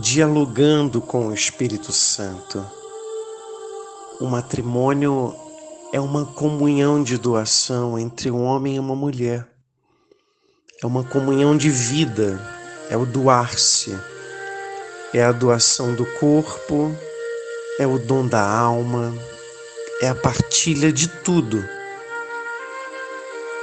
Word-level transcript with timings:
dialogando 0.00 1.00
com 1.00 1.26
o 1.26 1.34
Espírito 1.34 1.92
Santo. 1.92 2.64
O 4.20 4.26
matrimônio 4.26 5.34
é 5.92 6.00
uma 6.00 6.24
comunhão 6.24 7.02
de 7.02 7.18
doação 7.18 7.98
entre 7.98 8.30
um 8.30 8.44
homem 8.44 8.76
e 8.76 8.80
uma 8.80 8.94
mulher. 8.94 9.46
É 10.82 10.86
uma 10.86 11.04
comunhão 11.04 11.56
de 11.56 11.68
vida, 11.68 12.40
é 12.88 12.96
o 12.96 13.04
doar-se, 13.04 13.96
é 15.12 15.22
a 15.22 15.32
doação 15.32 15.94
do 15.94 16.06
corpo, 16.18 16.94
é 17.78 17.86
o 17.86 17.98
dom 17.98 18.26
da 18.26 18.42
alma, 18.42 19.12
é 20.00 20.08
a 20.08 20.14
partilha 20.14 20.92
de 20.92 21.08
tudo. 21.08 21.62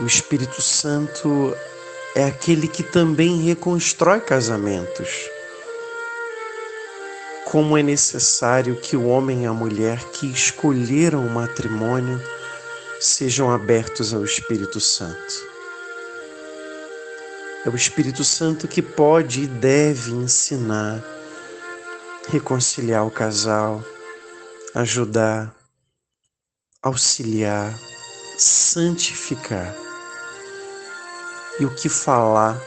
O 0.00 0.06
Espírito 0.06 0.62
Santo 0.62 1.54
é 2.14 2.24
aquele 2.24 2.68
que 2.68 2.82
também 2.82 3.42
reconstrói 3.42 4.20
casamentos 4.20 5.31
como 7.52 7.76
é 7.76 7.82
necessário 7.82 8.80
que 8.80 8.96
o 8.96 9.08
homem 9.08 9.42
e 9.42 9.46
a 9.46 9.52
mulher 9.52 10.02
que 10.12 10.26
escolheram 10.26 11.26
o 11.26 11.28
matrimônio 11.28 12.18
sejam 12.98 13.50
abertos 13.50 14.14
ao 14.14 14.24
Espírito 14.24 14.80
Santo. 14.80 15.34
É 17.66 17.68
o 17.68 17.76
Espírito 17.76 18.24
Santo 18.24 18.66
que 18.66 18.80
pode 18.80 19.42
e 19.42 19.46
deve 19.46 20.12
ensinar, 20.12 21.04
reconciliar 22.30 23.06
o 23.06 23.10
casal, 23.10 23.84
ajudar, 24.74 25.54
auxiliar, 26.80 27.78
santificar. 28.38 29.76
E 31.60 31.66
o 31.66 31.74
que 31.74 31.90
falar 31.90 32.58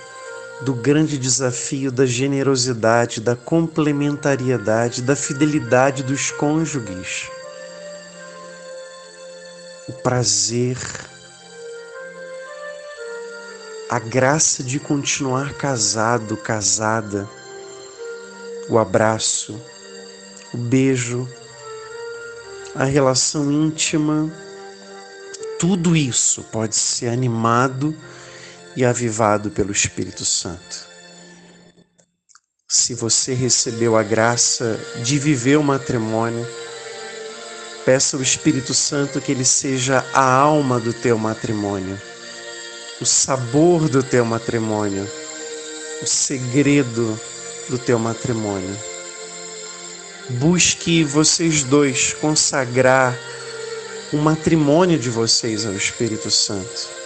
do 0.62 0.73
grande 0.73 1.18
desafio 1.18 1.91
da 1.91 2.05
generosidade, 2.05 3.20
da 3.20 3.36
complementariedade, 3.36 5.02
da 5.02 5.16
fidelidade 5.16 6.03
dos 6.03 6.31
cônjuges. 6.31 7.30
O 9.88 9.94
prazer, 9.94 10.78
a 13.89 14.00
graça 14.00 14.64
de 14.64 14.80
continuar 14.80 15.53
casado, 15.53 16.38
casada, 16.38 17.30
o 18.70 18.80
abraço, 18.80 19.59
o 20.53 20.58
beijo, 20.58 21.30
a 22.73 22.86
relação 22.86 23.52
íntima, 23.52 24.31
tudo 25.59 25.95
isso 25.95 26.44
pode 26.52 26.76
ser 26.76 27.09
animado 27.09 27.95
e 28.76 28.84
avivado 28.84 29.50
pelo 29.50 29.72
Espírito 29.72 30.26
Santo. 30.26 30.86
Se 32.68 32.94
você 32.94 33.34
recebeu 33.34 33.95
a 33.95 34.04
graça 34.04 34.80
de 35.04 35.17
viver 35.17 35.58
o 35.58 35.64
matrimônio, 35.64 36.45
peça 37.86 38.17
ao 38.17 38.23
Espírito 38.23 38.73
Santo 38.73 39.22
que 39.22 39.32
ele 39.32 39.45
seja 39.45 40.04
a 40.14 40.26
alma 40.26 40.80
do 40.80 40.92
teu 40.92 41.17
matrimônio, 41.17 42.00
o 43.00 43.06
sabor 43.06 43.88
do 43.88 44.04
teu 44.04 44.26
matrimônio, 44.26 45.10
o 46.02 46.06
segredo 46.06 47.20
do 47.70 47.78
teu 47.78 47.98
matrimônio. 47.98 48.76
Busque 50.32 51.04
vocês 51.04 51.64
dois 51.64 52.14
consagrar 52.14 53.17
o 54.12 54.17
matrimônio 54.17 54.98
de 54.98 55.10
vocês 55.10 55.66
ao 55.66 55.73
Espírito 55.73 56.32
Santo 56.32 57.05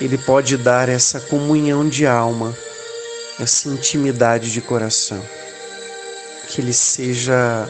ele 0.00 0.16
pode 0.16 0.56
dar 0.56 0.88
essa 0.88 1.20
comunhão 1.20 1.88
de 1.88 2.06
alma, 2.06 2.56
essa 3.38 3.68
intimidade 3.68 4.52
de 4.52 4.60
coração. 4.60 5.22
Que 6.48 6.60
ele 6.60 6.72
seja 6.72 7.68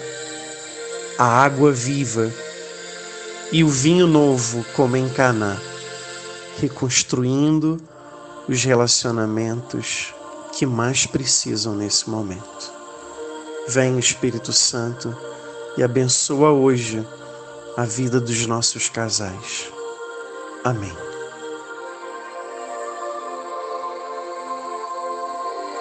a 1.19 1.25
água 1.25 1.73
viva 1.73 2.33
e 3.51 3.65
o 3.65 3.69
vinho 3.69 4.07
novo, 4.07 4.65
como 4.75 4.97
em 4.97 5.09
Caná, 5.09 5.57
reconstruindo 6.61 7.81
os 8.47 8.63
relacionamentos 8.63 10.15
que 10.53 10.67
mais 10.67 11.07
precisam 11.07 11.75
nesse 11.75 12.09
momento. 12.09 12.73
Vem 13.69 13.99
Espírito 13.99 14.53
Santo 14.53 15.17
e 15.77 15.83
abençoa 15.83 16.51
hoje 16.51 17.07
a 17.77 17.85
vida 17.85 18.21
dos 18.21 18.47
nossos 18.47 18.89
casais. 18.89 19.71
Amém. 20.65 21.08